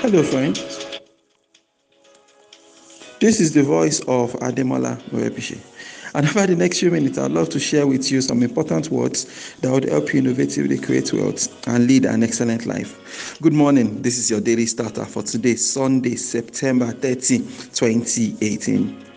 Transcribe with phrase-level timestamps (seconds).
[0.00, 0.60] Hello, friends.
[3.20, 5.58] This is the voice of Ademola Morebise.
[6.14, 9.56] And over the next few minutes, I'd love to share with you some important words
[9.60, 13.38] that would help you innovatively create wealth and lead an excellent life.
[13.42, 14.00] Good morning.
[14.00, 17.38] This is your daily starter for today, Sunday, September 30,
[17.74, 19.07] 2018.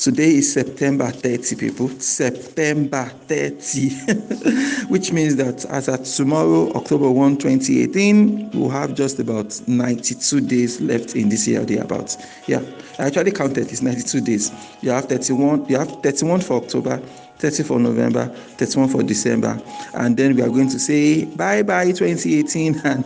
[0.00, 1.90] Today is September 30, people.
[2.00, 3.90] September 30,
[4.88, 10.80] which means that as at tomorrow, October 1, 2018, we'll have just about 92 days
[10.80, 12.16] left in this year, about.
[12.46, 12.62] Yeah,
[12.98, 14.50] I actually counted, it's 92 days.
[14.80, 16.96] You have 31, you have 31 for October,
[17.36, 19.60] 30 for November, 31 for December,
[19.92, 23.04] and then we are going to say bye bye 2018 and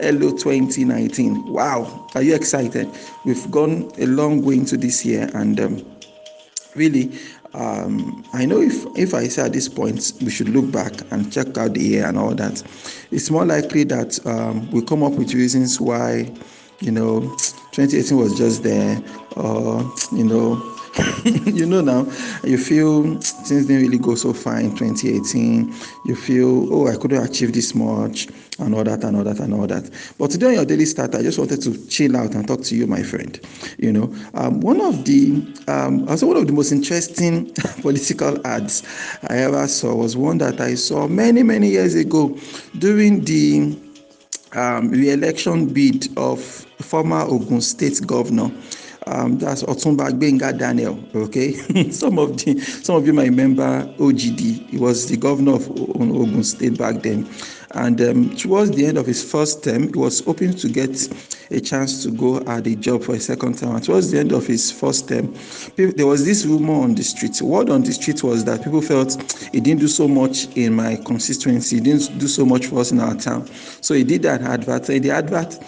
[0.00, 1.50] hello 2019.
[1.50, 2.90] Wow, are you excited?
[3.24, 5.96] We've gone a long way into this year, and um,
[6.76, 7.18] really
[7.54, 11.32] um, i know if if i say at this point we should look back and
[11.32, 12.62] check out the year and all that.
[13.10, 16.30] It's more likely that um, we come up with reasons why
[16.80, 17.20] you know
[17.72, 19.02] 2018 was just there
[19.36, 19.80] or
[20.12, 20.75] you know
[21.24, 22.06] you know now
[22.42, 27.22] you feel things didn't really go so far in 2018 you feel oh i couldn't
[27.22, 29.90] achieve this much and all that and all that and all that.
[30.18, 32.76] But today on your daily start i just wanted to chill out and talk to
[32.76, 33.38] you my friend
[33.78, 34.14] you know.
[34.34, 37.52] Um, one of the um, also one of the most interesting
[37.82, 38.82] political ads
[39.28, 42.36] i ever saw was one that i saw many many years ago
[42.78, 43.76] during the
[44.52, 46.40] um, re-election bid of
[46.80, 48.50] former ogun state governor
[49.06, 50.98] um, that's Otumba Gbenga Daniel.
[51.14, 51.52] Okay,
[51.90, 54.68] some of the some of you might remember OGD.
[54.70, 57.28] He was the governor of Ogun State back then,
[57.72, 61.08] and um, towards the end of his first term, he was hoping to get
[61.50, 63.74] a chance to go at the job for a second term.
[63.76, 65.34] And towards the end of his first term,
[65.76, 67.40] there was this rumor on the street.
[67.42, 69.20] Word on the street was that people felt
[69.52, 72.92] he didn't do so much in my constituency, he didn't do so much for us
[72.92, 73.46] in our town.
[73.80, 74.84] So he did that advert.
[74.84, 75.58] The advert,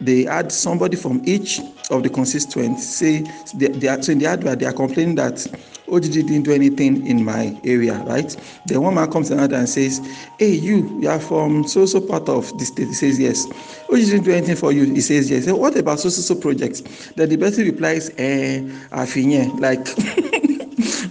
[0.00, 1.60] they had somebody from each
[1.90, 3.22] of the constituents say
[3.54, 5.34] they, they are, so in the advert they are complaining that
[5.88, 8.34] OGD didn't do anything in my area, right?
[8.66, 10.00] Then one man comes another and says,
[10.38, 12.88] Hey, you, you are from so so part of the state.
[12.88, 13.46] He says, Yes.
[13.90, 14.84] OGD didn't do anything for you.
[14.84, 15.44] He says, Yes.
[15.44, 16.80] Then what about so so so projects?
[17.12, 18.60] Then the person replies, Eh,
[18.92, 19.86] Afinye, like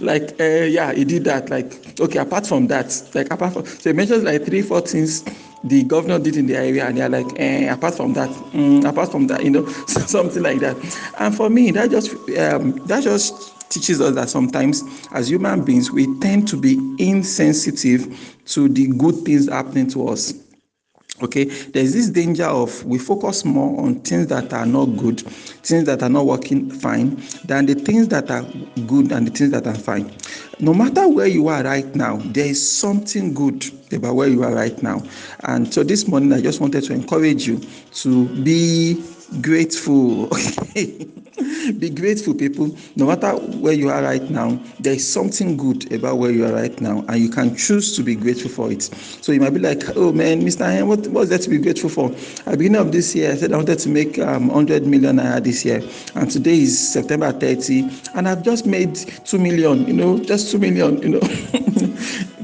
[0.00, 1.50] like uh, yeah, he did that.
[1.50, 5.24] Like, okay, apart from that, like apart from so he mentions like three, four things
[5.64, 9.10] the governor did in the area and they're like eh, apart from that mm, apart
[9.10, 10.76] from that you know something like that.
[11.18, 15.90] And for me that just um, that just teaches us that sometimes as human beings
[15.90, 20.32] we tend to be insensitive to the good things happening to us
[21.24, 21.44] okay?
[21.44, 25.22] There's this danger of we focus more on things that are not good
[25.64, 28.42] things that are not working fine than the things that are
[28.86, 30.12] good and the things that are fine.
[30.60, 34.54] No matter where you are right now there is something good about where you are
[34.54, 35.02] right now.
[35.44, 37.60] And so this morning i just wanted to encourage you
[37.94, 39.02] to be
[39.40, 41.06] grateful okay?
[41.78, 42.76] Be grateful people.
[42.94, 46.52] No matter where you are right now there is something good about where you are
[46.52, 48.82] right now and you can choose to be grateful for it.
[48.82, 51.90] So you might be like oh man mr Hen, what what's that to be grateful
[51.90, 52.10] for?
[52.10, 55.16] At the beginning of this year i said i wanted to make um, 100 million
[55.16, 55.82] naira this year
[56.14, 60.58] and today is september 30 and i've just made 2 million you know just 2
[60.58, 61.20] million you know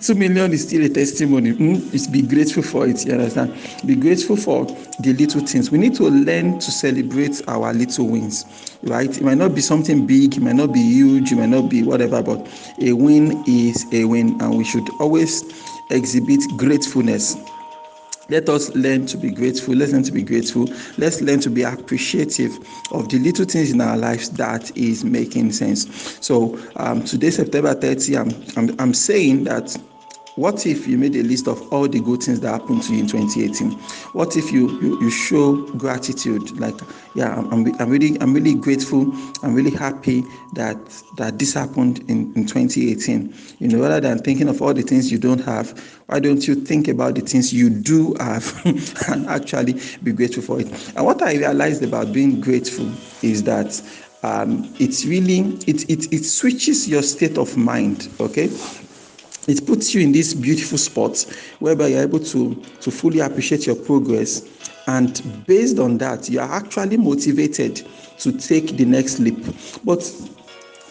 [0.00, 1.52] 2 million is still a testimony.
[1.52, 1.94] Mm?
[1.94, 3.54] it's be grateful for it you understand?
[3.86, 4.66] Be grateful for
[5.00, 5.70] the little things.
[5.70, 8.44] We need to learn to celebrate our little wins
[8.82, 9.14] right?
[9.14, 11.82] It might not be something big it might not be huge it might not be
[11.82, 12.48] whatever but
[12.80, 15.44] a win is a win and we should always
[15.90, 17.36] exhibit gratefulness.
[18.28, 19.74] Let us learn to be grateful.
[19.74, 20.68] Let's learn to be grateful.
[20.98, 22.58] Let's learn to be appreciative
[22.92, 26.16] of the little things in our lives that is making sense.
[26.24, 29.76] So um, today september 30 I'm, I'm i'm saying that
[30.40, 33.00] what if you made a list of all the good things that happened to you
[33.00, 33.72] in 2018
[34.14, 36.80] what if you you, you show gratitude like
[37.12, 39.02] yeah I'm, I'm really i'm really grateful.
[39.42, 40.24] I'm really happy
[40.54, 40.78] that
[41.16, 45.12] that this happened in, in 2018 you know rather than thinking of all the things
[45.12, 48.58] you don't have why don't you think about the things you do have
[49.08, 50.68] and actually be grateful for it?
[50.96, 52.90] And what i realized about being grateful
[53.20, 53.82] is that
[54.22, 58.48] um, it's really it, it it switches your state of mind okay
[59.50, 61.20] it puts you in this beautiful spot
[61.58, 64.48] whereby you're able to to fully appreciate your progress
[64.86, 67.86] and based on that you are actually motivated
[68.18, 69.38] to take the next leap
[69.84, 70.00] but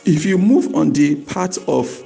[0.05, 2.03] if you move on the part of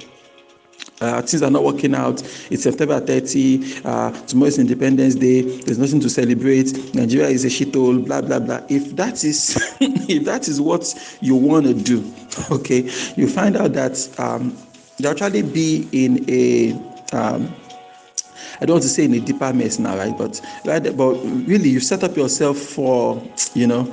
[1.00, 2.22] uh, things are not working out.
[2.50, 3.82] It's September 30.
[3.84, 5.42] Uh, tomorrow is Independence Day.
[5.42, 6.94] There's nothing to celebrate.
[6.94, 8.04] Nigeria is a shithole.
[8.04, 8.62] Blah blah blah.
[8.68, 12.12] If that is, if that is what you want to do,
[12.50, 14.56] okay, you find out that um,
[14.98, 16.72] they actually be in a
[17.16, 17.54] um,
[18.60, 20.16] I don't want to say in a deeper mess now, right?
[20.16, 21.14] But right, but
[21.46, 23.22] really, you set up yourself for,
[23.54, 23.84] you know,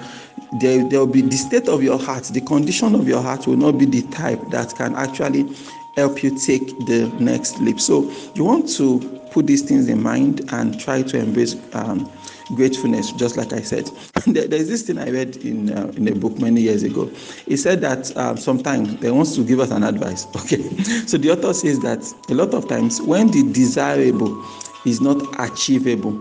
[0.60, 3.58] there there will be the state of your heart, the condition of your heart will
[3.58, 5.56] not be the type that can actually
[5.96, 7.80] help you take the next leap.
[7.80, 9.00] So you want to
[9.32, 12.10] put these things in mind and try to embrace um,
[12.56, 13.86] gratefulness, just like I said.
[14.26, 17.12] There's this thing I read in uh, in a book many years ago.
[17.48, 20.28] It said that um, sometimes they wants to give us an advice.
[20.42, 20.64] Okay,
[21.06, 24.44] so the author says that a lot of times when the desirable
[24.86, 26.20] is not achievable,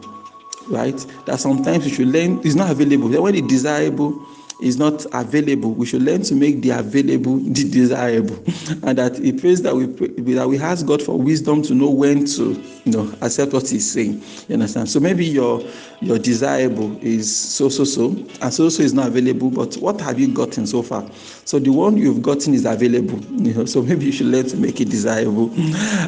[0.68, 1.04] right?
[1.26, 3.08] That sometimes we should learn is not available.
[3.22, 4.24] When the desirable
[4.62, 8.36] is not available, we should learn to make the available the desirable,
[8.82, 9.86] and that he prays that we
[10.34, 12.52] that we ask God for wisdom to know when to
[12.84, 14.22] you know accept what He's saying.
[14.48, 14.88] You understand?
[14.88, 15.62] So maybe your
[16.00, 18.10] your desirable is so so so,
[18.40, 19.50] and so so is not available.
[19.50, 21.08] But what have you gotten so far?
[21.44, 23.18] So the one you've gotten is available.
[23.44, 25.50] You know, so maybe you should learn to make it desirable,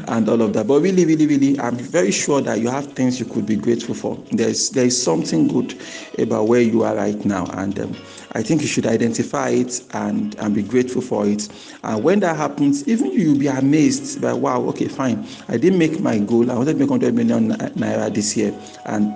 [0.09, 0.67] and all of that.
[0.67, 3.95] But really, really, really, I'm very sure that you have things you could be grateful
[3.95, 4.17] for.
[4.31, 5.79] There's there is something good
[6.19, 7.97] about where you are right now, and um,
[8.35, 11.49] I think you should identify it and, and be grateful for it.
[11.85, 15.27] And when that happens, even you'll be amazed by, wow, okay, fine.
[15.49, 16.51] I didn't make my goal.
[16.51, 18.55] I wanted to make 100 million naira this year.
[18.87, 19.13] And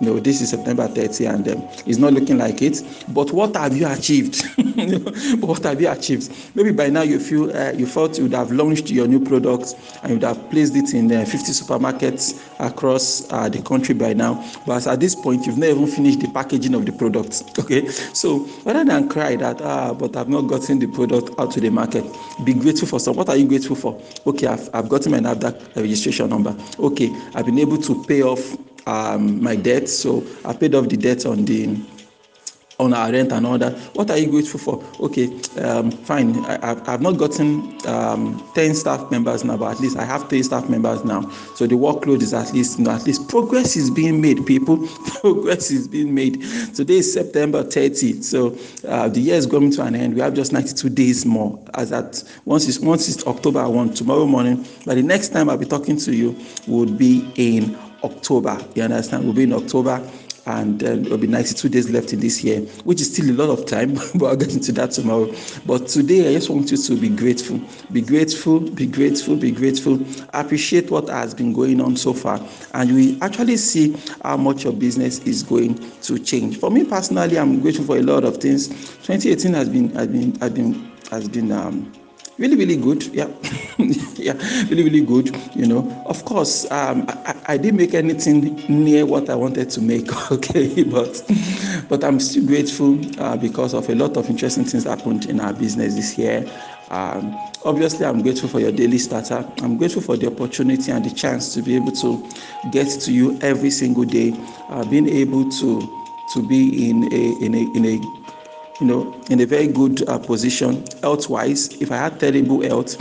[0.00, 2.82] you know, this is September 30 and um, it's not looking like it.
[3.08, 4.44] But what have you achieved?
[5.40, 6.32] what have you achieved?
[6.56, 9.74] Maybe by now you feel uh, you thought you would have launched your new product
[10.02, 14.14] and you would have placed it in uh, 50 supermarkets across uh, the country by
[14.14, 14.44] now.
[14.66, 17.42] But at this point, you've not even finished the packaging of the product.
[17.68, 21.60] Okay, so rather than cry that ah, but I've not gotten the product out to
[21.60, 22.04] the market,
[22.44, 23.16] be grateful for some.
[23.16, 24.00] What are you grateful for?
[24.26, 26.56] Okay, I've, I've gotten my NAFDAC registration number.
[26.78, 28.56] Okay, I've been able to pay off
[28.86, 29.88] um, my debt.
[29.88, 31.76] So I paid off the debt on the
[32.80, 33.76] on our rent and all that.
[33.96, 34.84] What are you grateful for?
[35.06, 35.26] Okay,
[35.60, 36.44] um, fine.
[36.44, 40.44] I, have not gotten um, 10 staff members now, but at least I have 3
[40.44, 41.28] staff members now.
[41.56, 44.86] So the workload is at least, you know, at least progress is being made, people.
[45.20, 46.40] progress is being made.
[46.74, 48.22] Today is September 30.
[48.22, 50.14] So uh, the year is coming to an end.
[50.14, 51.58] We have just 92 days more.
[51.74, 55.58] As at once it's, once it's October 1, tomorrow morning, but the next time I'll
[55.58, 56.36] be talking to you
[56.68, 58.56] would be in October.
[58.76, 59.24] You understand?
[59.24, 60.00] We'll be in October
[60.48, 63.50] and uh, there'll be 92 days left in this year, which is still a lot
[63.50, 65.32] of time, but I'll get into that tomorrow.
[65.66, 67.60] But today, I just want you to be grateful.
[67.92, 70.00] Be grateful, be grateful, be grateful.
[70.32, 72.40] Appreciate what has been going on so far,
[72.72, 76.58] and we actually see how much your business is going to change.
[76.58, 78.68] For me personally, I'm grateful for a lot of things.
[78.68, 81.92] 2018 has been has been has been has been um,
[82.38, 83.04] really really good.
[83.14, 83.28] Yeah.
[84.18, 84.34] Yeah.
[84.68, 85.88] Really really good you know.
[86.06, 90.82] Of course um, I, I didn't make anything near what i wanted to make okay
[90.82, 91.22] but
[91.88, 95.52] but i'm still grateful uh, because of a lot of interesting things happened in our
[95.54, 96.46] business this year.
[96.90, 99.46] Um, obviously i'm grateful for your daily starter.
[99.62, 102.28] I'm grateful for the opportunity and the chance to be able to
[102.70, 104.34] get to you every single day.
[104.68, 108.37] Uh, being able to to be in a in a in a
[108.80, 111.68] you know, in a very good uh, position health wise.
[111.80, 112.96] If I had terrible health,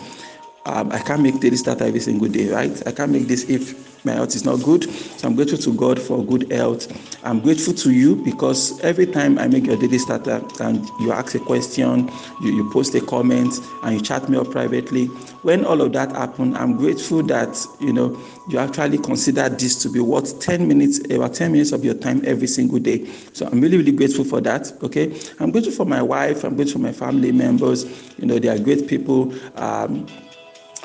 [0.66, 2.88] um, I can't make daily start every single day, right?
[2.88, 4.84] I can't make this if my health is not good.
[4.90, 6.88] So I'm grateful to God for good health.
[7.24, 11.36] I'm grateful to you because every time I make your daily starter and you ask
[11.36, 12.10] a question,
[12.42, 13.54] you, you post a comment,
[13.84, 15.10] and you chat me up privately,
[15.44, 18.20] when all of that happened, I'm grateful that you know
[18.50, 22.22] you actually consider this to be worth 10 minutes, about 10 minutes of your time
[22.26, 23.06] every single day.
[23.34, 24.72] So I'm really, really grateful for that.
[24.84, 25.20] Okay.
[25.40, 27.86] I'm grateful for my wife, I'm grateful for my family members.
[28.18, 29.34] You know, they are great people.
[29.56, 30.08] Um,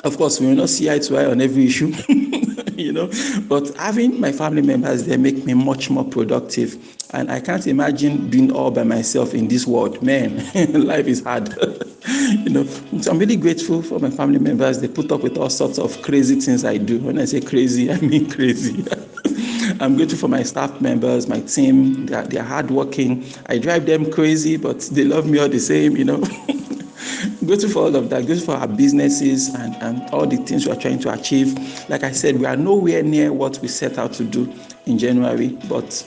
[0.03, 1.93] of course, we will not see eye to eye on every issue.
[2.83, 3.09] you know.
[3.47, 6.77] But having my family members there make me much more productive.
[7.11, 10.01] And I can't imagine being all by myself in this world.
[10.01, 10.37] Man,
[10.85, 11.49] life is hard.
[12.07, 12.65] you know,
[13.01, 14.81] so I'm really grateful for my family members.
[14.81, 16.99] They put up with all sorts of crazy things I do.
[16.99, 18.83] When I say crazy, I mean crazy.
[19.79, 22.07] I'm grateful for my staff members, my team.
[22.07, 23.25] They're, they're hardworking.
[23.47, 26.23] I drive them crazy, but they love me all the same, you know.
[27.45, 30.71] Grateful for all of that, grateful for our businesses and, and all the things we
[30.71, 31.57] are trying to achieve.
[31.89, 34.53] Like I said, we are nowhere near what we set out to do
[34.85, 36.05] in January, but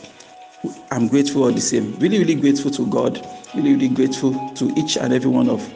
[0.90, 1.94] I'm grateful all the same.
[1.98, 3.26] Really, really grateful to God.
[3.54, 5.72] Really, really grateful to each and every one of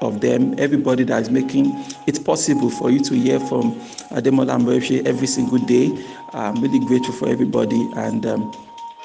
[0.00, 1.66] of them, everybody that is making
[2.06, 3.74] it possible for you to hear from
[4.10, 5.92] Ademola Morebise every single day.
[6.32, 8.52] I'm really grateful for everybody and um,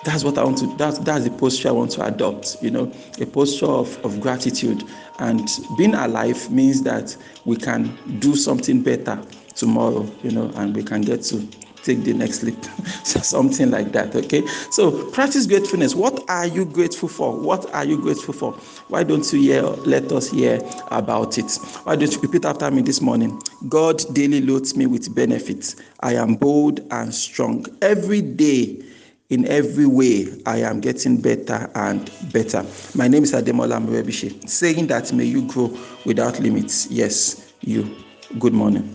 [0.05, 2.91] that's what I want to that's that's the posture I want to adopt, you know,
[3.19, 4.88] a posture of, of gratitude.
[5.19, 9.21] And being alive means that we can do something better
[9.55, 11.47] tomorrow, you know, and we can get to
[11.81, 12.63] take the next leap.
[13.03, 14.15] so something like that.
[14.15, 14.45] Okay.
[14.69, 15.95] So practice gratefulness.
[15.95, 17.35] What are you grateful for?
[17.35, 18.53] What are you grateful for?
[18.89, 19.63] Why don't you hear?
[19.63, 20.59] Let us hear
[20.89, 21.51] about it.
[21.83, 23.41] Why don't you repeat after me this morning?
[23.69, 25.77] God daily loads me with benefits.
[26.01, 28.83] I am bold and strong every day
[29.29, 32.65] in every way I am getting better and better.
[32.94, 36.88] My name is Ademola Morebise, saying that may you grow without limits.
[36.91, 37.96] Yes, you.
[38.39, 38.94] Good morning.